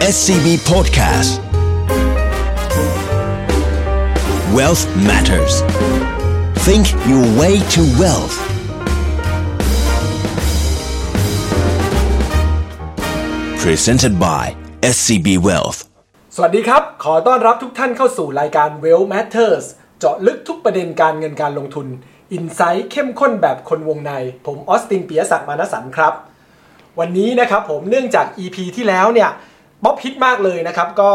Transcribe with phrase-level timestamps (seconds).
[0.00, 1.40] SCB Podcast
[4.52, 5.62] Wealth Matters
[6.66, 8.36] Think your way to wealth
[13.58, 15.78] Presented by SCB Wealth
[16.36, 19.66] สวัสดีครับ ขอต้อนรับทุกท่านเข้าสู่รายการ Well Matters
[19.98, 21.86] เจาะลึกทุกประเด็นการเงินการลงทุน
[22.32, 24.12] อินไซต์เข้มข้นแบบคนวงใน
[24.46, 26.14] ผมออสตินเปียศักดิ์มานสันครับ
[27.00, 29.30] วันนี้นะครับผมเนื่องจาก EP ที่แล้วเนี่ย
[29.84, 31.10] บ๊อบฮิตมากเลยนะครับ ก็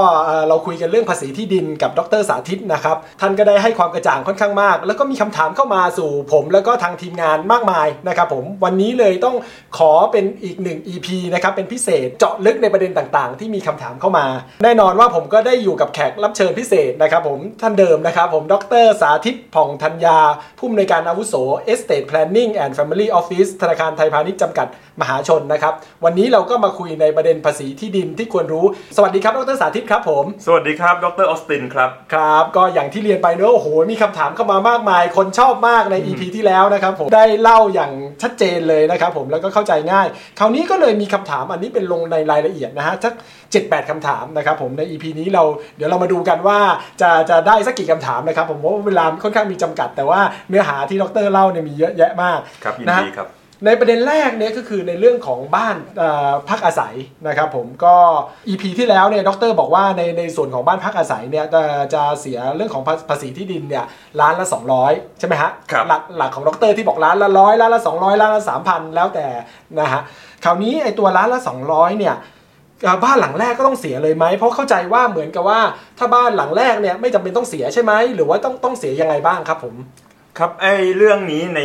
[0.48, 9.36] เราคุยกันเรื่องภาษีที่ดินกับดรสาธิตนะครับ ท่านก็ได้ให้ความกระจ่างค่อนข้างมาก แล้วก็มีคำถามเข้ามาสู่ผมแล้วก็ทางทีมงานมากมายนะครับผมวันนี้เลยต้อง
[9.78, 14.26] ขอเป็นอีกหนึ่ง EP นะครับเป็นพิเศษเจาะลึกในประเด็นต่างๆ ที่มีคำถามเข้ามา
[14.64, 20.18] แน่นอนว่าผมก็ได้อยู่กับแขกรับเชิญพิเศษนะครับผมท่านเดิมนะครับผมดรสาธิตผ่องธัญญา
[20.58, 21.34] ผู้อำนวยการอาวุโส
[21.74, 24.68] Estate Planning and Family Office ธนาคารไทยพาณิชย์จำกัด
[25.02, 25.74] มหาชนนะครับ
[26.06, 28.66] วันนี้เราก็มาคุยในประเด็นภาษีที่ดินที่ควรรู้
[28.98, 40.08] สวัสดีครับ ดรสาธิตครับผม สวัสดีครับ ดรออสตินครับ ครับ ก็อย่างที่เรียนไปเนอะโอ้โห มีคำถามเข้ามามากมาย คนชอบมากใน EP ที่แล้วนะครับผม ได้เล่าอย่างชัดเจนเลยนะครับผม แล้วก็เข้าใจง่าย
[40.40, 43.14] คราวนี้ก็เลยมีคำถามอันนี้เป็นลงในรายละเอียดนะฮะสัก
[43.52, 45.44] 7-8คำถามนะครับผมใน EP นี้เรา
[45.78, 46.60] เดี๋ยวเรามาดูกันว่า
[47.02, 53.30] จะจะได้สักกี่คำถามนะครับผมเพราะว่าเวลาค่อนข้างมีจำกัด แต่ว่าเนื้อหาที่ดรเล่าเนี่ยมีเยอะแยะมากครับยินนะฮะดีครับ
[53.66, 56.96] ในประเด็นแรกเนี่ยก็คือในเรื่องของบ้านเอ่อพักอาศัย
[57.28, 57.96] นะครับผมก็
[58.48, 61.62] EP ที่แล้วเนี่ยดรบอกว่าในในส่วนของบ้านพักอาศัยเนี่ยจะ
[61.94, 63.86] จะเสียเรื่องของภาภาษีที่ดินเนี่ย
[64.22, 64.46] ล้านละ
[64.84, 69.28] 200 ใช่ไหมฮะครับหลักหลักของดรที่บอกล้านละร้อยล้านละ 200ล้านละ 3,000 แล้วแต่
[69.80, 70.02] นะฮะ
[70.44, 71.40] คราวนี้ไอ้ตัวล้านละ
[71.70, 72.16] 200เนี่ย
[72.84, 75.60] เอ่อบ้านหลังแรกก็ต้องเสียเลยไหม เพราะเข้าใจว่าเหมือนกับว่า
[75.98, 79.76] ถ้าบ้านหลังแรกเนี่ยไม่จำเป็นต้องเสียใช่ไหมหรือว่าต้องต้องเสียยังไงบ้างครับผม
[80.38, 81.62] ครับไอ้เรื่องนี้ใน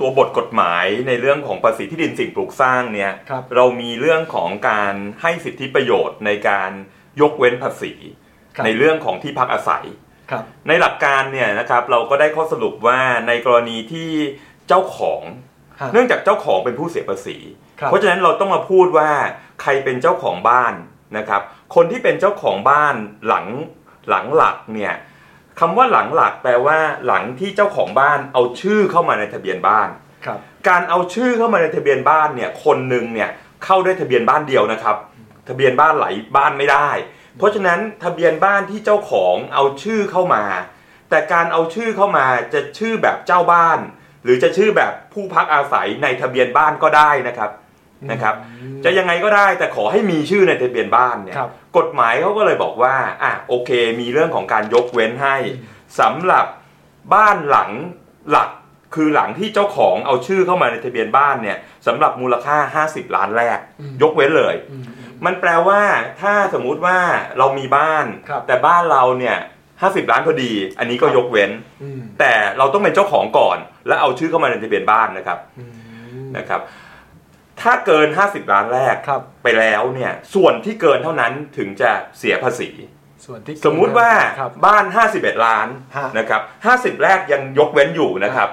[0.00, 6.70] ตัวบทกฎหมายในเรื่องของภาษีที่ดินสิ่งปลูกสร้างเนี่ยครับเรามีเรื่องของการให้สิทธิประโยชน์ในการ
[7.20, 7.92] ยกเว้นภาษี
[8.56, 9.84] ครับในเรื่องของที่พักอาศัย
[10.30, 14.10] ครับในหลักการเนี่ยนะครับเราก็ได้ข้อสรุปว่าในกรณีที่
[14.68, 15.22] เจ้าของ
[15.80, 17.38] ฮะเนื่องจากเจ้าของเป็นผู้เสียภาษี
[17.80, 19.10] ครับเพราะฉะนั้นเราต้องมาพูดว่า
[19.62, 20.74] ใครเป็นเจ้าของบ้าน
[21.18, 21.42] นะครับ
[21.74, 22.94] คนที่เป็นเจ้าของบ้าน
[23.26, 23.46] หลัง
[24.08, 24.94] หลังหลักเนี่ย
[25.60, 29.88] คำว่าหลังหลักแปลว่าหลังที่เจ้าของบ้านเอาชื่อเข้ามาในทะเบียนบ้าน
[30.26, 33.30] ครับ การเอาชื่อเข้ามาในทะเบียนบ้านเนี่ยคนหนึ่งเนี่ย
[33.64, 34.96] เข้าได้ทะเบียนบ้านเดียวนะครับ
[35.48, 36.88] ทะเบียนบ้านหลายบ้านไม่ได้
[37.38, 40.44] เพราะฉะนั้นทะเบียนบ้านที่เจ้าของเอาชื่อเข้ามา
[41.10, 43.78] แต่การเอาชื่อเข้ามาจะชื่อแบบเจ้าบ้าน
[44.24, 47.50] หรือจะชื่อแบบผู้พักอาศัยในทะเบียนบ้านก็ได้นะครับ
[48.10, 48.34] นะครับ
[48.84, 53.70] จะยังไงก็ได้แต่ขอให้มีชื่อในทะเบียนบ้านเนี่ยครับกฎหมายเขาก็เลยบอกว่าอะโอเค
[54.00, 55.36] มีเรื่องของการยกเว้นให้
[56.00, 56.46] สำหรับ
[57.14, 57.70] บ้านหลัง
[58.30, 58.48] หลัก
[58.94, 64.84] คือหลังที่เจ้าของเอาชื่อเข้ามาในทะเบียนบ้านเนี่ยสำหรับมูลค่า 50 ล้านแรกอืมยกเว้นเลยอืม
[65.24, 65.80] มันแปลว่า
[66.22, 66.98] ถ้าสมมุติว่า
[67.38, 69.36] เรามีบ้านครับแต่บ้านเราเนี่ย
[69.74, 71.50] 50ล้านพอดี อันนี้ก็ครับยกเว้น
[71.82, 75.72] อืมแต่เราต้องเป็นเจ้าของก่อน แล้วเอาชื่อเข้ามาในทะเบียนบ้านนะครับอืม
[76.36, 76.60] นะครับ
[77.62, 82.70] ถ้าเกิน 50 ล้านแรกครับไปแล้วเนี่ยส่วนที่เกินเท่านั้นถึงจะเสียภาษี
[83.26, 84.84] ส่วนที่สมมุติว่าครับบ้าน
[85.14, 86.40] 51 ล้านฮะนะครับ
[86.72, 88.48] 50 แรกยังยกเว้นอยู่นะครับ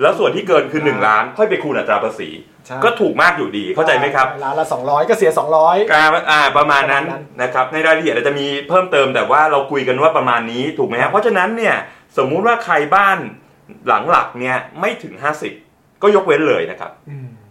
[0.00, 2.30] แล้วส่วนที่เกินคือ 1 ล้านค่อยไปคูณอัตราภาษี
[2.66, 5.30] ใช่ก็ถูกมากอยู่ดีเข้าใจไหมครับล้านละ 200 ก็เสีย
[5.60, 11.74] 200การอ่าประมาณนั้นประมาณนั้นนะครับในรายละเอียดอาจจะมีเพิ่มเติมแต่ว่าเราคุยกันว่าประมาณนี้ถูกไหมครัฮะบเพราะฉะนั้นเนี่ย
[12.18, 13.18] สมมุติว่าใครบ้าน
[13.88, 15.14] หลังหลักเนี่ยไม่ถึง
[15.58, 17.41] 50 ก็ยกเว้นเลยนะครับอืมอืมอืม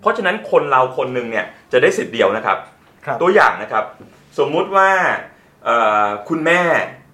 [0.00, 2.58] เพราะฉะนั้นคนเราคนหนึ่งเนี่ยจะได้สิทธิ์เดียวนะครับ
[3.06, 3.84] ครับตัวอย่างนะครับ
[4.38, 4.88] สมมุติว่า
[5.64, 6.62] เอ่อคุณแม่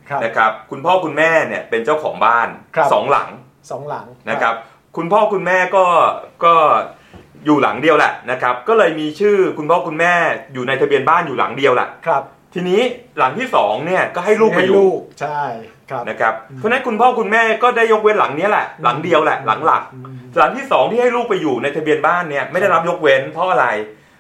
[0.09, 3.29] ครับนะครับ คุณพ่อคุณแม่เนี่ยเป็นเจ้าของบ้านครับสองหลัง
[3.71, 4.55] สองหลังนะครับ
[4.97, 5.85] คุณพ่อคุณแม่ก็
[6.45, 6.55] ก็
[7.45, 10.13] อยู่หลังเดียวแหละนะครับ ก็เลยมีชื่อคุณพ่อคุณแม่
[10.53, 12.23] อยู่ในทะเบียนบ้านอยู่หลังเดียวแหละครับ
[12.55, 12.81] ทีนี้
[13.19, 15.43] หลังที่สองเนี่ยก็ให้ลูกไปให้อยู่ลูกใช่
[15.91, 23.67] ครับนะครับเพราะฉะนั้นคุณพ่อคุณแม่ก็ได้ยกเว้นหลังเนี้ยแหละ หลังเดียวแหละหลังหลักอืมหลังที่สองที่ให้ลูกไปอยู่ในทะเบียนบ้านเนี่ยไม่ได้รับยกเว้นเพราะอะไร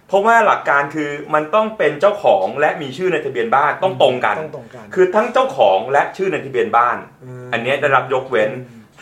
[0.08, 6.96] เพราะว่าหลักการคือมันต้องเป็นเจ้าของและมีชื่อในทะเบียนบ้านต้องตรงกันต้องตรงกันคือทั้งเจ้าของและชื่อในทะเบียนบ้าน
[7.46, 8.50] มอันเนี้ยได้รับยกเว้น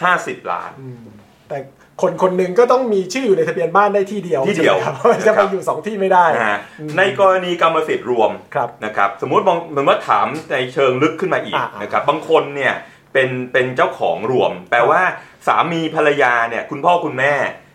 [0.00, 1.02] 50 ล้านอืม
[1.48, 1.58] แต่
[2.02, 12.74] คนคนหนึ่งก็ต้องมีชื่ออยู่ในทะเบียนบ้านได้ที่เดียวที่เดียวใช่ไหมครับเพราะว่าจะไปอยู่สองที่ไม่ได้นะฮะอืมในกรณีกรรมสิทธิ์รวมครับนะครับสมมุติมองเหมือนว่าถามในเชิงลึกขึ้นมาอีกอ่าอ่านนะครับบางคนเนี่ย
[13.12, 15.02] เป็นเป็นเจ้าของรวม แปลว่า
[15.46, 17.34] สามีภรรยาเนี่ยคุณพ่อคุณแม่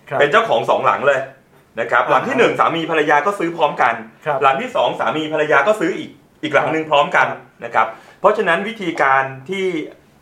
[0.10, 1.20] ครับเป็นเจ้าของสองหลังเลย
[1.80, 3.94] นะครับอ่าหลังที่หนึ่งสามีภรรยาก็ซื้อพร้อมกัน
[4.26, 6.10] ครับหลังที่สองสามีภรรยาก็ซื้ออีก
[6.44, 7.28] อีกหลังหนึ่งพร้อมกัน
[7.66, 7.88] นะครับ
[8.20, 9.66] เพราะฉะนั้นวิธีการที่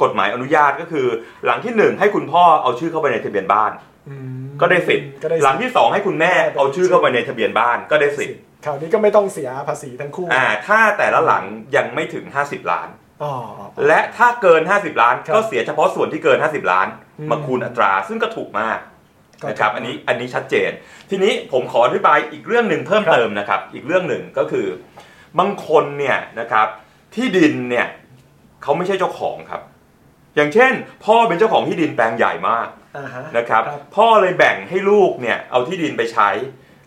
[0.02, 1.08] กฎหมายอนุญาตก็คือ
[1.46, 3.72] หลังที่หนึ่งให้คุณพ่อเอาชื่อเข้าไปในทะเบียนบ้าน
[4.10, 11.44] อืมก็ได้สิทธิ์ก็ได้หลังที่สองให้คุณแม่เอาชื่อเข้าไปในทะเบียนบ้านก็ได้สิทธิ์คราวนี้ก็ไม่ต้องเสียภาษีทั้งคู่อ่าถ้าแต่ละหลัง
[11.76, 12.90] ยังไม่ถึง 50 ล้าน
[13.24, 13.34] อ๋อ
[13.88, 16.88] และถ้าเกิน 50 ล้านครับก็เสียเฉพาะส่วนที่เกิน 50 ล้าน
[17.20, 18.80] อืมมาคูณอัตรา ซึ่งก็ถูกมาก
[19.42, 20.72] ก็นะครับถูกอันนี้อันนี้ชัดเจน
[21.10, 24.68] ทีนี้ผมขออธิบายอีกเรื่องหนึ่งเพิ่มครับเติมนะครับ อีกเรื่องหนึ่งก็คือ
[25.40, 26.68] บางคนเนี่ยนะครับ
[27.16, 27.88] ที่ดินเนี่ย
[28.64, 29.62] เขาไม่ใช่เจ้าของครับ
[30.36, 30.72] อย่างเช่น
[31.06, 32.68] พ่อเป็นเจ้าของที่ดินแปลงใหญ่มาก
[32.98, 36.30] อ่าฮะนะครับครับ พ่อเลยแบ่งให้ลูกเนี่ยเอาที่ดินไปใช้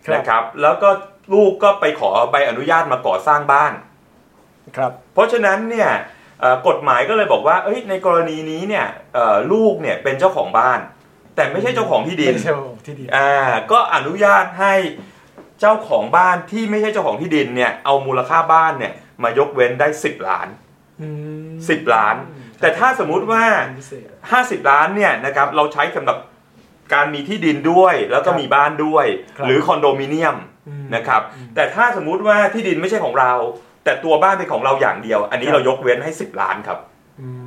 [0.05, 0.89] ครับนะครับ แล้วก็
[1.33, 3.73] ลูกก็ไปขอใบอนุญาตมาก่อสร้างบ้าน
[4.77, 5.89] ครับเพราะฉะนั้นเนี่ย
[6.41, 10.79] เอ่อกฎหมายก็เลยบอกว่าเอ้ยในกรณีนี้เนี่ยเอ่อลูกเนี่ยเป็นเจ้าของบ้าน
[11.35, 13.31] แต่ไม่ใช่เจ้าของที่ดินไม่ใช่ของที่ดินอ่า
[13.71, 14.73] ก็อนุญาตให้
[15.59, 18.93] เจ้าของบ้านที่ไม่ใช่เจ้าของที่ดินเนี่ยเอามูลค่าบ้านเนี่ย
[19.23, 20.47] มายกเว้นได้ 10 ล้าน
[21.01, 21.09] อื
[21.47, 22.15] ม10ล้าน
[22.61, 26.17] แต่ถ้าสมมุติว่าเป็นพิเศษ50ล้านเนี่ยนะครับเราใช้สำหรับ
[26.93, 29.05] การมีที่ดินด้วยแล้วก็ครับมีบ้านด้วย
[29.37, 30.37] ครับหรือคอนโดมิเนียม
[30.67, 33.33] อืมนะครับอืมแต่ถ้าสมมุติว่าที่ดินไม่ใช่ของเรา
[33.83, 36.79] แต่ตัวบ้านเป็นของเราอย่างเดียว อันนี้ครับเรายกเว้นให้ 10 ล้านครับ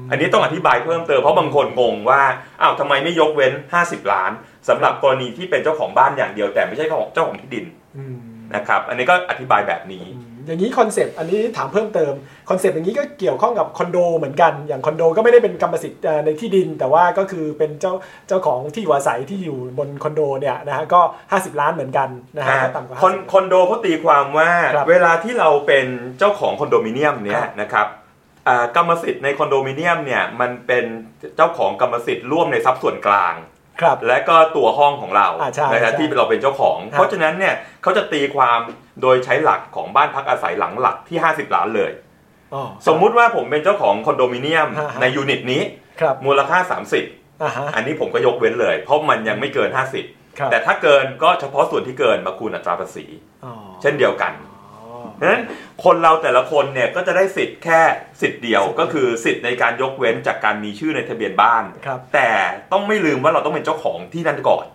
[0.00, 2.22] มอันนี้ต้องอธิบายเพิ่มเติมเพราะบางคนงงว่า
[2.60, 3.52] อ้าวทำไมไม่ยกเว้น
[3.82, 4.32] 50 ล้าน
[4.68, 7.64] สำหรับกรณีที่เป็นเจ้าของบ้านอย่างเดียว แต่ไม่ใช่ของเจ้าของที่ดิน
[7.96, 8.16] อืม
[8.54, 10.04] นะครับ อันนี้ก็อธิบายแบบนี้
[10.42, 12.12] อืมอย่างนี้ concept อันนี้ถามเพิ่มเติม
[12.50, 17.92] concept อย่างนี้ก็เกี่ยวข้องกับคอนโดเหมือนกันอย่างคอนโดก็ไม่ได้เป็นกรรมสิทธิ์เอ่อในที่ดิน แต่ว่าก็คือเป็นเจ้า
[18.28, 21.00] เจ้าของที่อยู่อาศัยที่อยู่บนคอนโดเนี่ยนะฮะก็
[21.30, 25.86] 50 ล้านเหมือนกันนะฮะอ่าก็ต่ำกว่าคอน50คอนโดเขาตีความว่าครับเวลาที่เราเป็น
[26.18, 27.86] เจ้าของคอนโดมิเนียมเนี่ยครับนะครับ
[28.48, 30.84] อ่ากรรมสิทธิ์ในคอนโดมิเนียมเนี่ยมันเป็น
[31.36, 33.34] เจ้าของกรรมสิทธิ์ร่วมในทรัพย์ส่วนกลาง
[33.82, 38.58] ครับและก็ตัวห้องของเราอ่าใช่นะฮะใช่ที่เราเป็นเจ้าของครับเพราะฉะนั้นเนี่ยเขาจะตีความ
[39.02, 41.90] โดยใช้หลักของบ้านพักอาศัยหลังหลักที่ 50 ล้านเลย
[42.54, 45.62] อ๋อสมมุติว่าผมเป็นเจ้าของคอนโดมิเนียมฮะฮะในยูนิตนี้
[46.00, 46.58] ครับมูลค่า
[47.42, 49.88] อ่าฮะ30 อันนี้ผมก็ยกเว้นเลย เพราะมันยังไม่เกินครับ
[50.18, 53.06] 50 แต่ถ้าเกินก็เฉพาะส่วนที่เกินมาคูณอัตราภาษี
[53.44, 53.52] อ๋อ
[53.82, 54.51] เช่นเดียวกันอ๋อ
[55.22, 55.44] ดังนั้น
[55.84, 57.80] คนเราแต่ละคนเนี่ยก็จะได้สิทธิ์แค่
[58.20, 62.30] สิทธิ์เดียวสิทธิ์ก็คือสิทธิ์ในการยกเว้นจากการมีชื่อในทะเบียนบ้านครับแต่
[62.72, 64.66] ต้องไม่ลืมว่าเราต้องเป็นเจ้าของที่นั่นก่อน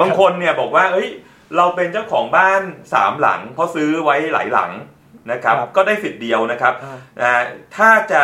[0.00, 1.08] บางคนเนี่ยบอกว่า เอ้ย
[1.56, 2.62] เราเป็นเจ้าของบ้าน
[2.94, 4.72] สามหลัง เพราะซื้อไว้หลายหลัง
[5.32, 7.42] นะครับครับก็ได้สิทธิ์เดียวนะครับอ่าอ่า
[7.76, 8.22] ถ้าจะ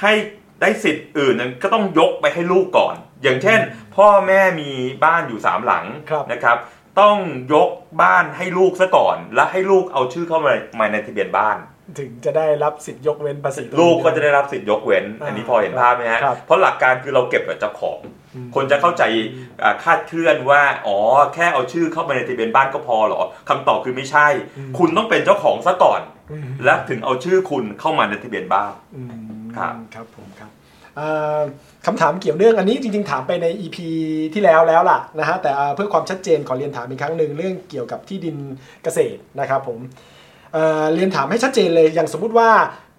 [0.00, 0.12] ให้
[0.60, 3.60] ได้สิทธิ์อื่นนั้นก็ต้องยกไปให้ลูกก่อน อย่างเช่น
[3.96, 4.70] พ่อแม่มี
[5.04, 6.56] บ้านอยู่สามหลังครับนะครับ
[7.00, 7.16] ต้อง
[7.54, 7.70] ยก
[8.02, 11.58] บ้านให้ลูกซะก่อน แล้วให้ลูกเอาชื่อเข้ามามาในทะเบียนบ้าน
[11.98, 17.98] ถึงจะได้รับสิทธิ์ยกเว้นภาษีตรงนี้ลูกก็จะได้รับสิทธิ์ยกเว้นอ่าอันนี้พอเห็นภาพไหมฮะครับเพราะหลักการคือเราเก็บกับเจ้าของ
[18.34, 19.02] อืมคนจะเข้าใจ
[19.62, 20.98] อ่าคาดเคลื่อนว่าอ๋อ
[21.34, 24.28] แค่เอาชื่อเข้ามาในทะเบียนบ้านก็พอเหรอคำตอบคือไม่ใช่
[24.58, 26.00] อืมคุณต้องเป็นเจ้าของซะก่อน
[26.32, 29.12] อืมและถึงเอาชื่อคุณเข้ามาในทะเบียนบ้านอืม
[29.56, 30.61] ครับครับผมครับเอ่อ
[31.86, 33.76] คำถามเกี่ยวเรื่องอันนี้จริงๆ ถามไปใน EP
[34.34, 38.36] ที่แล้วแล้วล่ะนะฮะแต่เอ่อเพื่อความชัดเจนขอเรียนถามอีกครั้งหนึ่งเรื่องเกี่ยวกับที่ดิน
[38.84, 39.78] เกษตรนะครับผม
[40.52, 42.50] เอ่อเรียนถามให้ชัดเจนเลยอย่างสมมุติว่า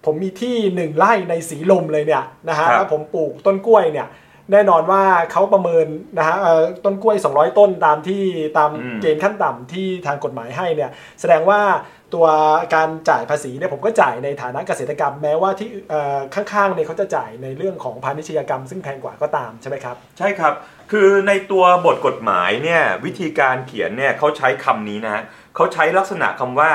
[0.05, 4.07] ผมมีที่หนึ่งไร่ในสีลมเลยเนี่ยนะฮะครับแล้วผมปลูกต้นกล้วยเนี่ย
[4.51, 5.85] แน่นอนว่าเขาประเมิน
[6.17, 8.23] นะฮะเอ่อต้นกล้วย 200 ต้นตามที่
[8.57, 11.59] ตามอืมเกณฑ์ขั้นต่ำที่ทางกฎหมายให้เนี่ยแสดงว่า
[12.15, 12.25] ตัว
[12.75, 20.53] การจ่ายภาษีเนี่ยผมก็จ่ายในฐานะเกษตรกรรมแม้ว่าที่เอ่อข้างๆเนี่ยเขาจะจ่ายในเรื่องของพาณิชยกรรม ซึ่งแพงกว่าก็ตามใช่ไหมครับ ใช่ครับ
[20.91, 25.23] คือในตัวบทกฎหมายเนี่ยวิธีการเขียนเนี่ยเขาใช้คำนี้นะฮะ
[25.55, 26.71] เขาใช้ลักษณะคำว่า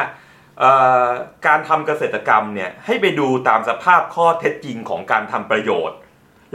[0.58, 0.72] เอ่
[1.04, 1.06] อ
[1.46, 5.96] การทำเกษตรกรรมเนี่ยให้ไปดูตามสภาพข้อเท็จจริงของการทำประโยชน์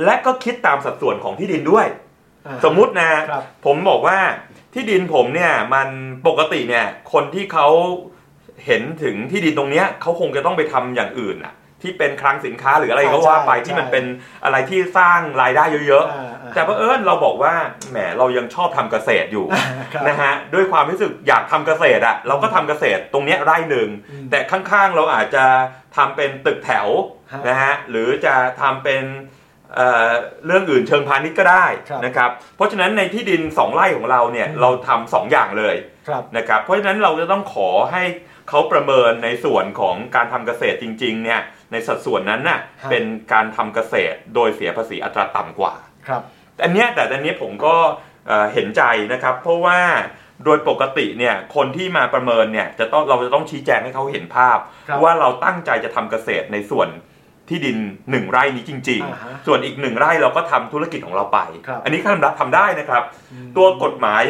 [0.03, 1.87] และก็คิดตามสัดส่วนของที่ดินด้วย
[2.65, 4.19] สมมุตินะครับผมบอกว่า
[4.73, 5.87] ที่ดินผมเนี่ยมัน
[6.27, 7.67] ปกติเนี่ยคนที่เขา
[8.65, 14.05] เห็นถึงที่ดินตรงเนี้ยเขาคงจะต้องไปทำอย่างอื่นอะที่เป็นคลังสินค้าหรืออะไรก็ว่าไปใช่ที่มันใช่เป็น
[14.43, 17.53] อะไรที่สร้างรายได้เยอะอ่าอ่าๆแต่เพอเอิญเราบอกว่า
[17.91, 19.45] แหมเรายังชอบทำเกษตรอยู่
[19.93, 25.45] ครับนะฮะด้วยความรู้สึกอยากทำเกษตรอะเราก็ทำเกษตรตรงเนี้ยไร่หนึ่งอืมแต่ข้างๆเราอาจจะ
[25.97, 26.87] ทำเป็นตึกแถว
[27.33, 29.03] ฮะนะฮะหรือจะทำเป็น
[29.75, 30.11] เอ่อ
[30.45, 35.75] เรื่องอื่นเชิงพาณิชย์ก็ได้ครับนะครับ เพราะฉะนั้นในที่ดิน 2 ไร่ของเราเนี่ยอืมเราทำสองอย่างเลย
[36.07, 38.03] ครับนะครับ เพราะฉะนั้นเราจะต้องขอให้
[38.49, 45.73] เขาประเมินในส่วนของการทำเกษตรจริงๆเนี่ยในสัดส่วนนั้นน่ะฮะเป็นการทำเกษตรโดยเสียภาษีอัตราต่ำกว่า
[46.07, 46.21] ครับ
[46.63, 47.75] อันเนี้ยแต่อันเนี้ยผมก็
[48.27, 48.83] เอ่อเห็นใจ
[49.13, 49.79] นะครับ เพราะว่า
[50.45, 54.57] โดยปกติเนี่ยคนที่มาประเมินเนี่ยจะต้องเราจะต้องชี้แจงให้เขาเห็นภาพ
[54.87, 56.89] ครับว่าเราตั้งใจจะทำเกษตรในส่วน
[57.49, 57.77] ที่ดิน
[58.11, 64.23] หนึ่งไร่นี้จริงอ่าฮะๆส่วนอีกหนึ่งไร่เราก็ทำธุรกิจของเราไปครับอันนี้ทำได้ทำได้นะครับอืมตัวกฎหมาย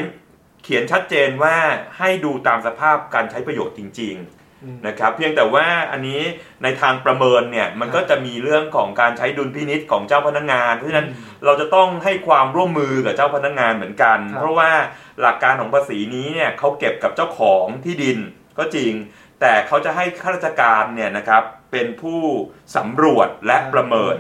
[0.64, 1.56] เขียนชัดเจนว่า
[1.98, 4.16] ให้ดูตามสภาพการใช้ประโยชน์จริง
[4.64, 6.22] อืมๆนะครับ เพียงแต่ว่าอันนี้
[6.64, 11.08] ในทางประเมินเนี่ยมันก็จะมีเรื่องของการใช้ดุลพินิษของเจ้าพนักงาน เพราะฉะนั้น
[11.46, 14.72] เราจะต้องให้ความร่วมมือกับเจ้าพนักงานเหมือนกันครับเพราะว่า
[15.22, 18.18] หลักการของภาษีนี้เนี่ยเขาเก็บกับเจ้าของที่ดิน
[18.58, 18.92] ก็จริง
[19.42, 22.22] แต่เขาจะให้ข้าราชการเนี่ยนะครับเป็นผู้
[22.76, 24.18] สำรวจและประเมิน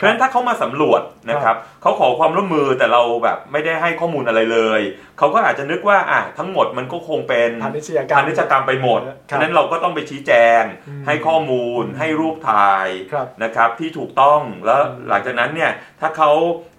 [0.00, 4.80] เพราะฉะนั้นถ้าเขามาสำรวจนะครับเขาขอความร่วมมือแต่เราแบบไม่ได้ให้ข้อมูลอะไรเลย
[5.18, 16.30] เขาก็อาจจะนึกว่าอะทั้งหมดมันก็คงเป็นพาณิชยกรรมพาณิชยกรรมไปหมดครับฉะนั้นเราก็ต้องไปชี้แจงอืมให้ข้อมูล ให้รูปถ่ายครับนะครับที่ถูกต้องแล้วอืมหลังจากนั้นเนี่ยถ้าเขา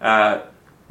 [0.03, 0.29] เอ่อ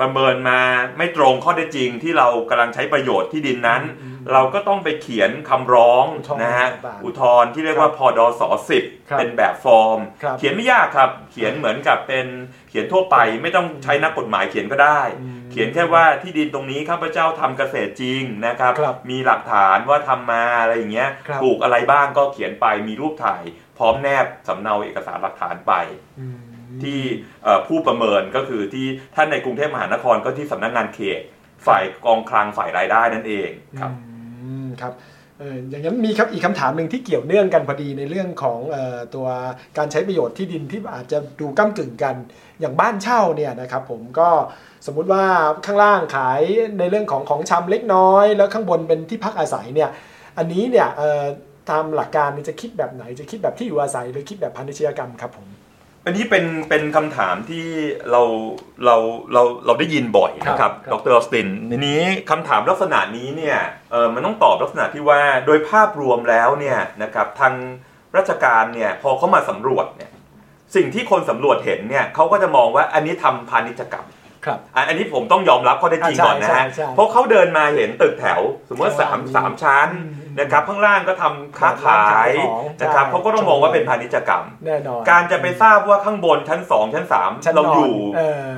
[0.00, 0.60] ประเมินมา
[0.98, 12.26] ไม่ตรงข้อเท็จจริงที่เรากำลังใช้ประโยชน์ที่ดินนั้นอืม เราก็ต้องไปเขียนคำร้องอุทธรณ์นะฮะต่างๆอุทธรณ์ที่เรียกว่าพอดสสิบครับเป็นแบบฟอร์มครับเขียนไม่ยากครับ เขียนเหมือนกับเป็น
[12.68, 23.42] เขียนทั่วไปไม่ต้องใช้นักกฎหมายเขียนก็ได้อืมเขียนแค่ว่าที่ดินตรงนี้ข้าพเจ้าทำเกษตรจริงนะครับครับ มีหลักฐานว่าทำมาอะไรอย่างเงี้ยครับปลูกอะไรบ้างก็เขียนไปมีรูปถ่าย
[23.78, 25.72] พร้อมแนบสำเนาเอกสารหลักฐานไป
[26.20, 26.38] อืม
[26.82, 27.00] ที่
[27.44, 31.20] เอ่อผู้ประเมินก็คือที่ท่านในกรุงเทพมหานครก็ที่สำนักงานเขต
[31.66, 34.09] ฝ่ายกองคลังฝ่ายรายได้นั่นเองครับอืม
[34.82, 34.94] ครับ
[35.70, 38.60] อย่างนั้นมีครับอีกคำถามหนึ่งที่เกี่ยวเนื่องกันพอดีในเรื่องของ
[39.14, 39.26] ตัว
[39.78, 42.14] การใช้ประโยชน์ที่ดินที่อาจจะดูก้ากึ่งกัน
[42.60, 44.30] อย่างบ้านเช่าเนี่ยนะครับผมก็
[44.86, 45.24] สมมุติว่า
[45.66, 46.40] ข้างล่างขาย
[46.78, 49.90] ในเรื่องของของชำเล็กน้อย แล้วข้างบนเป็นที่พักอาศัยเนี่ย
[50.38, 50.88] อันนี้เนี่ย
[51.70, 55.48] ตามหลักการจะคิดแบบไหนจะคิดแบบที่อยู่อาศัยหรือคิดแบบพาณิชยกรรมครับผม
[56.06, 57.66] อันนี้เป็นเป็นคำถามที่
[58.10, 58.22] เรา
[58.84, 58.96] เรา
[59.32, 63.58] เราเราได้ยินบ่อยนะคครัรับบครับดรออสตินทีนี้คำถามลักษณะนี้เนี่ย
[63.90, 67.54] เออมันต้องตอบลักษณะที่ว่าโดยภาพรวมแล้วเนี่ยนะครับทาง
[68.16, 70.10] ราชการเนี่ยพอเขามาสำรวจเนี่ย
[70.76, 74.06] สิ่งที่คนสำรวจเห็นเนี่ยเขาก็จะมองว่าอันนี้ทำพาณิชยกรรม
[74.46, 88.48] ครับอันอันนี้ผมต้องยอมรับข้อเท็จจริงอ่าใช่ก่อนนะฮะใช่ใช่เพราะเขาเดินมาเห็นตึกแถว สมมติว่าสามอืมสามชั้นอืม นะครับข้างล่างก็ทำค้าขายร้านขายของนะครับใช่เขาก็ต้องมองว่าเป็นพาณิชยกรรมแน่นอนการจะไปทราบว่าข้างบนชั้นสองชั้นสามชั้นเรานนอยู่เออ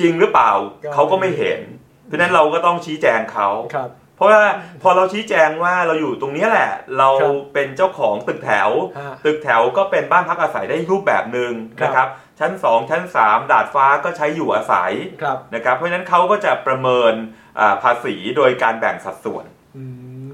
[0.00, 0.52] จริงหรือเปล่า
[0.84, 1.60] ก็เขาก็ไม่เห็น
[2.06, 4.42] เพราะฉะนั้นเราก็ต้องชี้แจงเขาครับเพราะว่า
[4.82, 12.08] พอเราชี้แจงว่าเราอยู่ตรงเนี้ยแหละ เราครับเป็นเจ้าของตึกแถวฮะตึกแถวก็เป็นบ้านพักอาศัยได้รูปแบบหนึ่งครับนะครับ
[12.38, 17.12] ชั้น 2 ชั้น 3 ดาดฟ้าก็ใช้อยู่อาศัยครับนะครับเพราะฉะนั้นเขาก็จะประเมิน
[17.58, 19.59] อ่าภาษีโดยการแบ่งสัดส่วนอืม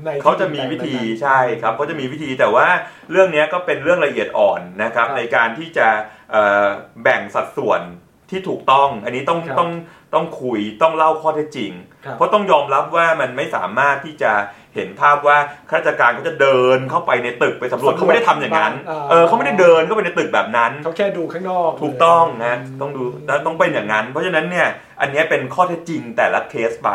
[0.06, 2.66] ในที่เขาจะมีวิธีแบบนั้นใช่ครับเขาจะมีวิธีแต่ว่า
[3.10, 5.88] เรื่องเนี้ยก็เป็นเรื่องละเอียดอ่อนนะครับครับในการที่จะ
[6.30, 6.66] เอ่อ
[7.02, 7.82] แบ่งสัดส่วน
[8.30, 9.70] ที่ถูกต้อง อันนี้ต้องครับต้อง
[10.14, 11.72] ต้องคุยต้องเล่าข้อเท็จจริง
[12.04, 14.32] ครับเพราะต้องยอมรับว่ามันไม่สามารถที่จะ
[14.74, 15.38] เห็นภาพว่า
[15.70, 24.68] ข้าราชการเขาจะเดินเข้าไปในตึกไปสำรวจสำรวจเขาไม่ได้ทำอย่างนั้นอ่าเออเขาไม่ได้เดินเข้าไปในตึกแบบนั้นเขาแค่ดูข้างนอก ถูกต้องนะมต้องดูแล้วต้องเป็นอย่างนั้น เพราะฉะนั้นเนี่ย
[25.00, 26.90] อันเนี้ยเป็นข้อเท็จจริงแต่ละเคสไป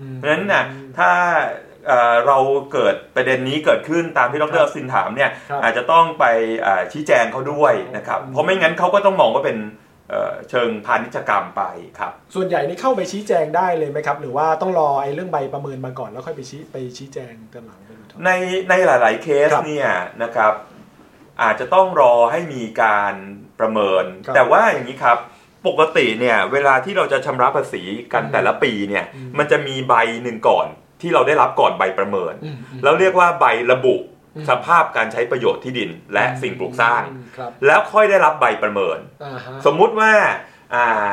[0.00, 0.64] อืมเพราะฉะนั้นน่ะ
[0.98, 1.10] ถ้า
[1.86, 2.38] เอ่อเรา
[2.72, 6.24] เกิดประเด็นนี้เกิดขึ้นตามที่ดครัรบซินถามเนี่ยครับอาจจะต้องไป
[6.66, 9.58] อ่าชี้แจงเขาด้วยนะครับอืมเพราะไม่งั้นเขาก็ต้องมองว่าเป็น
[10.10, 11.62] เอ่อเชิงพาณิชยกรรมไป
[11.98, 18.30] ครับ ส่วนใหญ่นี่เข้าไปชี้แจงได้เลยไหมครับ หรือว่าต้องรอไอ้เรื่องใบประเมินมาก่อนแล้วค่อยไปชี้ไปชี้แจงตอนหลังเป็นอุทธรณ์ใน
[18.68, 19.88] ในหลาย ๆเคสครับเนี่ย
[20.22, 20.52] นะครับ
[21.42, 23.14] อาจจะต้องรอให้มีการ
[23.60, 25.18] ประเมินครับแต่ว่าอย่างนี้ครับ
[25.66, 30.66] ปกติเนี่ยเวลาที่เราจะชำระภาษีกันอืมแต่ละปีเนี่ยอืมมันจะมีใบหนึ่งก่อน
[31.00, 33.96] ที่เราได้รับก่อนใบประเมินอืมอืมแล้วเรียกว่าใบระบุ
[34.36, 40.12] อืมสภาพการใช้ประโยชน์ที่ดินและสิ่งปลูกสร้างอืมครับแล้วค่อยได้รับใบประเมินอ่าฮะสมมุติว่า
[40.74, 41.08] อ่า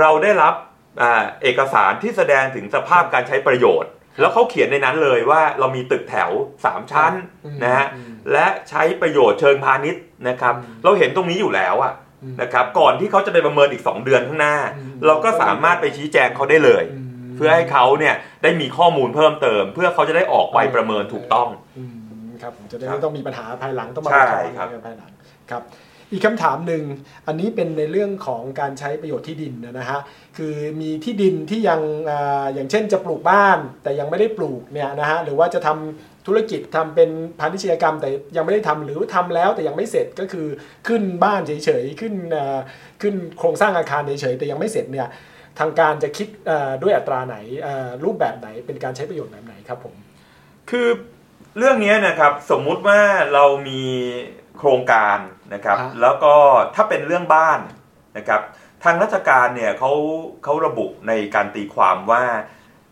[0.00, 0.54] เราได้รับ
[1.02, 3.90] อ่าเอกสารที่แสดงถึงสภาพการใช้ประโยชน์
[4.20, 6.30] แล้วเขาเขียนในนั้นเลยว่าเรามีตึกแถว
[6.62, 7.12] 3 ชั้น
[7.44, 11.92] อืมนะฮะอืมและใช้ประโยชน์เชิงพาณิชย์นะครับอืมเราเห็นตรงนี้อยู่แล้วอะ
[12.22, 17.07] อืมนะครับก่อนที่เขาจะไปประเมินอีก 2 เดือนข้างหน้าอืมเราก็สามารถไปชี้แจงเขาได้เลยอืม
[17.38, 21.84] เพื่อให้เขาเนี่ยได้มีข้อมูลเพิ่มเติม เพื่อเขาจะได้ออกใบประเมินถูกต้องอื
[22.26, 25.10] มครับผมจะได้ครับไม่ต้องมีปัญหาภายหลังต้องมาใช่ขอครับกันภายหลัง
[25.52, 25.64] ครับ
[26.12, 26.82] อีกคำถามหนึ่ง
[27.26, 30.00] อันนี้เป็นในเรื่องของการใช้ประโยชน์ที่ดินนะฮะ
[30.36, 31.80] คือมีที่ดินที่ยัง
[32.10, 40.46] อ่าอย่างเช่นจะปลูกบ้าน แต่ยังไม่ได้ปลูกเนี่ยนะฮะหรือว่าจะทำธุรกิจทำเป็นพาณิชยกรรม แต่ยังไม่ได้ทำหรือทำแล้วแต่ยังไม่เสร็จก็คือ
[40.88, 42.58] ขึ้นบ้านเฉยๆขึ้นอ่า
[43.02, 45.08] ขึ้นโครงสร้างอาคารเฉยๆแต่ยังไม่เสร็จเนี่ย
[45.58, 47.36] ทางการจะคิดอ่าด้วยอัตราไหน
[47.66, 49.94] อ่ารูปแบบไหนเป็นการใช้ประโยชน์แบบไหนครับผม
[50.70, 50.88] คือ
[51.58, 53.00] เรื่องนี้นะครับสมมุติว่า
[53.34, 53.82] เรามี
[54.58, 55.18] โครงการ
[55.54, 56.34] นะครับฮะแล้วก็
[56.74, 57.60] ถ้าเป็นเรื่องบ้าน
[58.16, 58.40] นะครับ
[58.84, 59.92] ทางราชการเนี่ยเขา
[60.44, 62.24] เขาระบุในการตีความว่า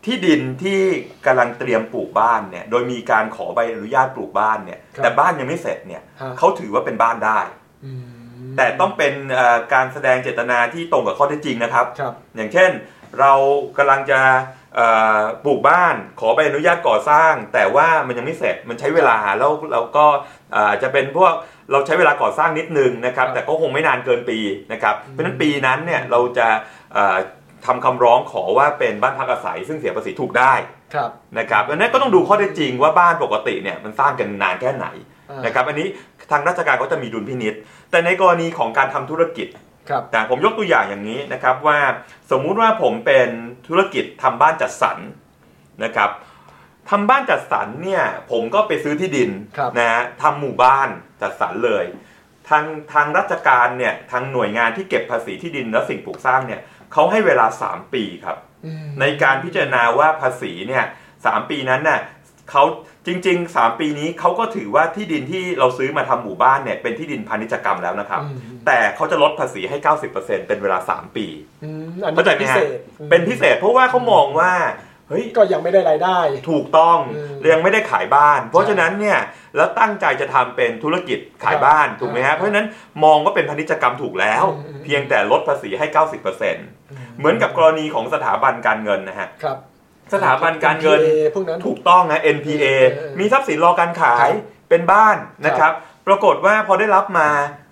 [0.05, 0.79] ที่ดินที่
[1.25, 7.39] กำลังเตรียมปลูกบ้านเนี่ย โดยมีการขอใบอนุญาตปลูกบ้านเนี่ยครับแต่บ้านยังไม่เสร็จเนี่ยฮะเขาถือว่าเป็นบ้านได้
[7.85, 8.16] อืม
[8.57, 12.71] แต่ต้องเป็นเอ่อการแสดงเจตนาที่ตรงกับข้อเท็จจริงนะครับครับอย่างเช่น
[13.19, 13.33] เรา
[13.77, 14.19] กำลังจะ
[14.75, 14.87] เอ่
[15.17, 20.05] อปลูกบ้านขอใบอนุญาตก่อสร้าง แต่ว่ามันยังไม่เสร็จมันใช้เวลาแล้วเราก็
[20.53, 21.33] เอ่อจะเป็นพวก
[21.71, 24.39] เราใช้เวลาก่อสร้างนิดนึงนะครับครับแต่ก็คงไม่นานเกินปี
[24.73, 26.47] นะครับอืมเพราะฉะนั้นปีนั้นเนี่ยเราจะ
[26.93, 27.17] เอ่อ
[27.65, 30.53] ทำคำร้องขอว่าเป็นบ้านพักอาศัย ซึ่งเสียภาษีถูกได้
[30.93, 31.09] ครับ
[31.39, 34.87] นะครับดังนั้นก็ต้องดูข้อเท็จจริงว่าบ้านปกติเนี่ยมันสร้างกันนานแค่ไหน
[35.29, 35.87] อ่านนะครับอันนี้
[36.31, 37.53] ทางราชการเขาจะมีดุลพินิษ
[37.91, 39.47] แต่ในกรณีของการทำธุรกิจ
[39.89, 41.79] ครับแต่ผมยกตัวอย่างอย่างนี้นะครับว่า
[42.31, 43.29] สมมุติว่าผมเป็น
[43.67, 44.97] ธุรกิจทำบ้านจัดสรร
[45.83, 46.09] นะครับ
[46.89, 50.89] ทำบ้านจัดสรรเนี่ยผมก็ไปซื้อที่ดินครับนะฮะทำหมู่บ้าน
[51.21, 51.85] จัดสรรเลย
[52.49, 56.61] ทางทางราชการเนี่ยทางหน่วยงานที่เก็บภาษีที่ดินและสิ่งปลูกสร้างเนี่ย
[56.93, 60.85] เขาให้เวลา 3 ปีครับอืมในการพิจารณาว่าภาษีเนี่ย
[61.25, 61.99] สามปีนั้นน่ะ
[62.51, 62.63] เขา
[63.07, 69.77] จริง ๆ 3 ปีนี้เขาก็ถือว่าที่ดินที่เราซื้อมาทำหมู่บ้านเนี่ยเป็นที่ดินพาณิชยกรรมแล้วนะครับอืมแต่เขาจะลดภาษีให้
[70.13, 71.25] 90%เป็นเวลา 3 ปี
[71.63, 72.69] อืมอันนี้เข้าใจเป็นไหมพิฮะเศษ
[73.09, 74.53] เป็นพิเศษเพราะว่าเขามองว่า
[75.09, 79.19] เฮ้ยก็ยังไม่ได้รายได้ ถูกต้องอืมยังไม่ได้ขายบ้าน เพราะฉะนั้นเนี่ย
[79.55, 82.67] แล้วตั้งใจจะทำเป็นธุรกิจขายบ้านครับถูกไหมครัฮะบเพราะฉะนั้น
[83.03, 89.57] มองว่าเป็นพาณิชยกรรมถูกแล้วอืมเพียงแต่ลดภาษีให้ 90%เหมือนกับกรณีของสถาบันการเงินนะฮะครับ
[90.13, 94.37] สถาบันการเงิน NPA พวกนั้นถูกต้องนะ NPA เออเออมีทรัพย์สินรอการขาครัยบ
[94.69, 95.71] เป็นบ้านนะครับ
[96.07, 97.27] ปรากฏว่าพอได้รับมา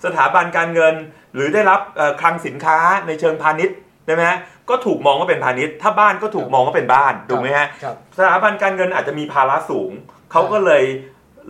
[0.06, 0.96] สถาบันการเงิน
[1.36, 2.78] หรือได้รับเอ่อคลังสินค้า
[3.08, 3.76] ในเชิงพาณิชย์
[4.06, 4.38] ใช่ไหมฮะ
[4.70, 9.92] ก็ถูกมองว่าเป็นพาณิชย์ ถ้าบ้านก็ถูกมองว่าเป็นบ้านถูกไหมฮะครับสถาบันการเงินอาจจะมีภาระสูง
[10.32, 10.84] เขาก็เลย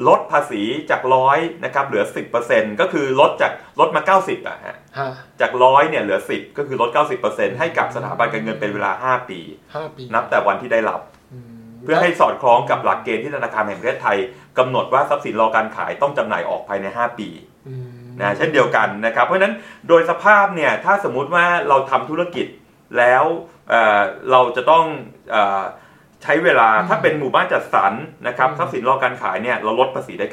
[0.07, 2.03] ลดภาษีจากร้อยนะครับเหลือ
[2.41, 5.11] 10%ก็คือลดจากลดมา 90อะฮะฮะ
[5.41, 6.89] จากร้อยเนี่ยเหลือ 10 ก็คือลด
[7.25, 9.39] 90%ให้กับสถาบันการเงินเป็นเวลา 5 ปี
[9.75, 11.01] ห้าปี นับแต่วันที่ได้รับ
[11.33, 11.49] อืม
[11.83, 14.17] เพื่อให้สอดคล้องกับหลักเกณฑ์ที่ธนาคารแห่งประเทศไทย
[14.57, 17.29] กำหนดว่าทรัพย์สินรอการขายต้องจำหน่ายออกภายใน 5 ปี
[17.67, 17.87] อืม
[18.21, 19.55] นะเช่นเดียวกันนะครับเพราะฉะนั้น
[19.87, 22.47] โดยสภาพเนี่ยถ้าสมมุติว่าเราทำธุรกิจ
[22.97, 23.23] แล้ว
[23.69, 24.85] เอ่อเราจะต้อง
[25.31, 25.63] เออ
[26.23, 27.93] ใช้เวลาถ้าเป็นหมู่บ้านจัดสรร
[28.27, 30.27] นะครับทรัพย์สินรอการขายเนี่ยเราลดภาษีได้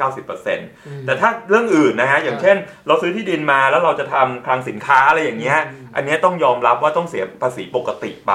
[0.50, 5.58] 90%แต่ถ้าเรื่องอื่นนะฮะอย่างเช่น เราซื้อที่ดินมาแล้วเราจะทำคลังสินค้าอะไรอย่างเงี้ย
[5.96, 8.32] อันเนี้ยต้องยอมรับว่าต้องเสียภาษีปกติไป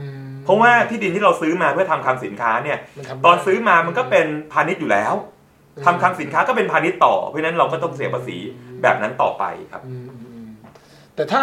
[0.00, 5.14] อืมเพราะว่าที่ดินที่เราซื้อมาเพื่อทำคลังสินค้าเนี่ยมันทำตอนซื้อมามันก็เป็นพาณิชย์อยู่แล้ว
[5.86, 8.36] ทำคลังสินค้าก็เป็นพาณิชย์ต่อเพราะฉะนั้นเราก็ต้องเสียภาษี
[8.82, 10.48] แบบนั้นต่อไปครับอืมอืมอืม
[11.14, 11.42] แต่ถ้า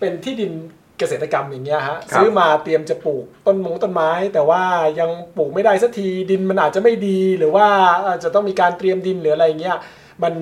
[0.00, 0.52] เป็นที่ดิน
[0.98, 4.62] เกษตรกรรมอย่างเงี้ยฮะครับซื้อมาเตรียมจะปลูกต้นมงต้นไม้ แต่ว่า
[5.00, 7.66] ยังปลูกไม่ได้สักทีดินมันอาจจะไม่ดีหรือว่า
[8.06, 9.76] อาจจะต้องมีการเตรียมดินหรืออะไรเงี้ย
[10.22, 10.34] มัน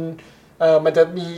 [0.60, 1.28] เออมันจะมี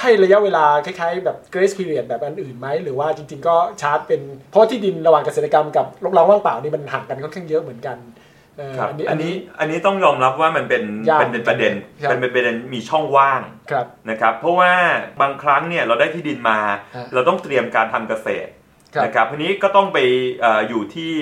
[0.00, 4.20] ให้ระยะเวลาคล้ายๆ แบบ grace period แบบอันอื่นไหม หรือว่าจริง ๆ ก็ชาร์จเป็น
[4.50, 8.31] เพราะที่ดินระหว่างเกษตรกรรมกับรกร้างว่างเปล่านี่มันห่างกันค่อนข้างเยอะเหมือนกันเออ
[8.78, 14.72] ครับอันนี้อันนี้อันนี้ต้องยอมรับว่ามันเป็นยากเป็นเป็นประเด็นครับเป็นเป็นประเด็นมีช่องว่างครับนะครับเพราะว่า
[15.20, 16.58] บางครั้งเนี่ยเราได้ที่ดินมา
[16.96, 18.50] ฮะเราต้องเตรียมการทำเกษตร
[18.94, 19.98] ครับนะครับทีนี้ก็ต้องไป
[20.40, 21.12] เอออยู่ที่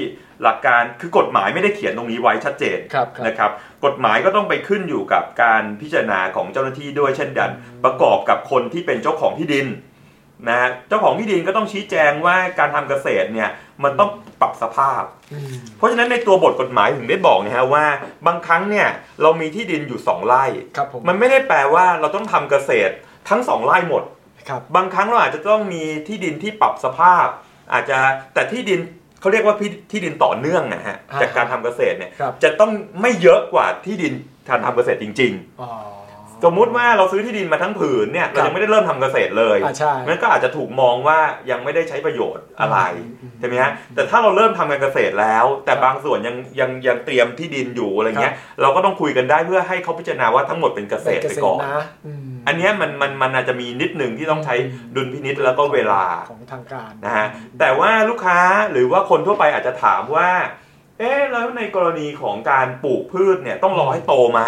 [0.43, 3.51] หลักการคือกฎหมายไม่ได้เขียนตรงนี้ไว้ชัดเจนครับครับนะครับ
[3.85, 7.51] กฎหมายก็ต้องไปขึ้นอยู่กับการพิจารณาของเจ้าหน้าที่ด้วยเช่นกัน
[7.85, 9.67] ประกอบกับคนที่เป็นเจ้าของที่ดิน
[10.49, 13.51] นะฮะเจ้าของที่ดินก็ต้องชี้แจงว่าการทำเกษตรเนี่ย
[13.85, 17.85] มันต้อง ปรับสภาพอืมเพราะฉะนั้นในตัวบทกฎหมายถึงได้บอกนะฮะว่า
[18.27, 18.89] บางครั้งเนี่ย
[19.23, 20.45] เรามีที่ดินอยู่2ไร่
[20.77, 22.93] ครับผมมันไม่ได้แปลว่าเราต้องทำเกษตร
[23.29, 24.03] ทั้ง2ไร่หมด
[24.49, 27.27] ครับบางครั้งเราอาจจะต้องมีที่ดินที่ปรับสภาพ
[27.73, 27.99] อาจจะ
[28.35, 28.81] แต่ที่ดิน
[29.21, 34.13] เขาเรียกว่าที่ที่ดินต่อเนื่องนะฮะอ่าจากการทำเกษตรเนี่ยครับจะต้องไม่เยอะกว่าที่ดิน
[34.49, 36.00] การทำเกษตรจริงอ๋อๆ
[36.45, 41.19] สมมุติว่าเราซื้อที่ดินมาทั้งผืนเนี่ยเราครับยังไม่ได้เริ่มทำเกษตรเลยอ่าใช่มันก็อาจจะถูกมองว่า
[41.51, 42.79] ยังไม่ได้ใช้ประโยชน์อะไร
[43.23, 57.27] อืมใช่ไหมฮะแต่ถ้าเราเริ่มทำการเกษตรแล้ว แต่บางส่วนยังยังยังเตรียมที่ดินอยู่อะไรเงี้ยเราก็ต้องคุยกันได้เพื่อให้เขาพิจารณาว่าทั้งหมดเป็นเกษเป็นตรเกไปษตก่รอนนะอืมอันเนี้ยมันมันมันอาจจะมีนิดหนึ่งที่ต้องใช้อืมดุลพินิษแล้วก็เวลาของทางการนะฮะ
[57.61, 58.41] แต่ว่าลูกค้า
[58.73, 60.29] หรือว่าคนทั่วไปอาจจะถามว่า
[61.01, 64.41] เอ๊ะแล้วในกรณีของการปลูกพืชเนี่ยต้องรอให้โตไหม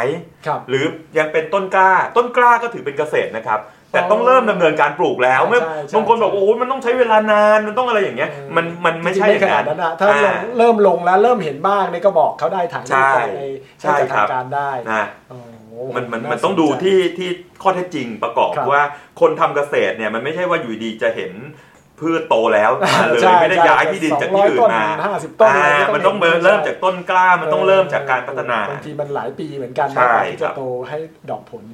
[0.47, 0.85] ครับ หรือ
[1.19, 3.61] ยังเป็นต้นกล้า ต้นกล้าก็ถือเป็นเกษตรนะครับ
[3.93, 13.43] แต่อ๋อต้องเริ่มดำเนินการปลูกแล้วใช่เมื่อใช่ใช่บางคนบอกโอ้ยมันต้องใช้เวลานานมันต้องอะไรอย่างเงี้ยเออมันมันไม่ใช่จริงๆอย่างขนานั้ดนนั้นนะถ้าลอ่างเริ่มลงแล้วเริ่มเห็นบ้างเนี่ยก็บอกเขาได้ถ่ายรูปใช่ไปใน
[13.81, 17.29] ใช่ให้กับครัทาบงการได้นะโอ้โหมันมันามันต้องสใจดูที่ที่
[17.63, 18.83] ข้อเท็จจริงประกอบครับว่า
[19.21, 21.33] คนทำเกษตรเนี่ยมันไม่ใช่ว่าอยู่ดีจะเห็น
[22.03, 30.99] พืชโตแล้วมาเลยใช่ไม่ได้ใช่ย้ายที่ดินจากที่อื่นมา200ต้น50ต้นอะไรอ่าก็ต้องมันต้องเห็นเริ่มใช่จากต้นกล้ามันต้องเริ่มจากการพัฒนาบางทีมันหลายปีเหมือนกันใช่นะกว่าที่ครัจะบโตให้
[31.31, 31.65] ดอกผล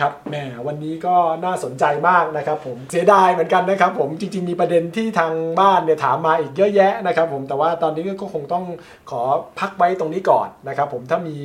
[0.00, 8.64] ครับแหมวันนี้ก็น่าสนใจมากนะครับผมเสียดายเหมือนกันนะครับผมจริง ๆ มีประเด็นที่ทางบ้านเนี่ยถามมาอีกเยอะแยะนะครับผมแต่ว่าตอนนี้ก็คงต้อง
[9.10, 9.22] ขอ
[9.58, 11.36] พักไว้ตรงนี้ก่อนนะครับผมถ้ามี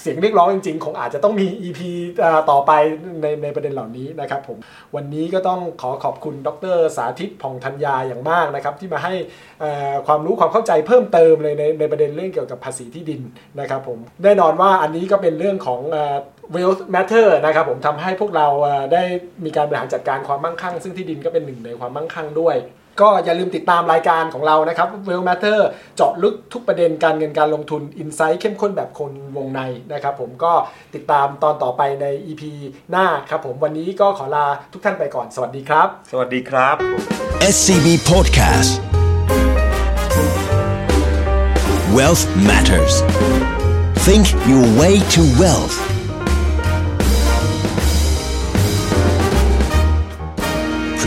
[0.00, 1.80] เสียงเรียกร้องจริง ๆ คงอาจจะต้องมี EP
[2.50, 2.72] ต่อไป
[3.22, 4.58] ในในประเด็นเหล่านี้นะครับผม
[4.96, 9.14] วันนี้ก็ต้องขอขอบคุณดร สาธิตผ่องธัญญาอย่างมากนะครับที่มาให้
[10.06, 13.20] ความรู้ความเข้าใจเพิ่มเติมเลยในในประเด็นเรื่องเกี่ยวกับภาษีที่ดิน
[13.60, 15.80] นะครับผมแน่นอนว่าอันนี้ก็เป็นเรื่องของ
[16.52, 19.02] เอ่อ wealth matter นะครับผมทำให้พวกเราเอ่อได้
[19.44, 22.56] มีการบริหารจัดการความมั่งคั่ง ซึ่งที่ดินก็เป็นหนึ่งในความมั่งคั่งด้วย
[23.00, 25.58] ก็อย่าลืมติดตามรายการของเรานะครับ Well Matter
[25.96, 29.60] เจาะลึกทุกประเด็นการเงินการลงทุนอินไซต์เข้มข้นแบบคนวงใน
[29.92, 30.52] นะครับผมก็
[30.94, 32.42] ติดตามตอนต่อไปใน EP
[32.90, 36.76] หน้าครับผมวันนี้ก็ขอลาทุกท่านไปก่อน สวัสดีครับ สวัสดีครับ
[37.54, 38.70] SCB Podcast
[41.96, 42.94] Wealth Matters
[44.06, 45.89] Think your way to wealth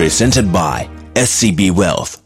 [0.03, 2.22] Presented by SCB Wealth